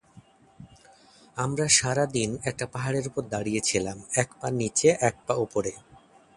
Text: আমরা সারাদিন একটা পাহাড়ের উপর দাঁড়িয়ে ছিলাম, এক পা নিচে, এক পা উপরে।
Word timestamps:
আমরা 1.37 1.65
সারাদিন 1.69 2.29
একটা 2.43 2.65
পাহাড়ের 2.65 3.05
উপর 3.07 3.23
দাঁড়িয়ে 3.29 3.61
ছিলাম, 3.61 3.97
এক 4.13 4.29
পা 4.39 4.47
নিচে, 4.51 4.89
এক 5.01 5.15
পা 5.27 5.33
উপরে। 5.35 5.71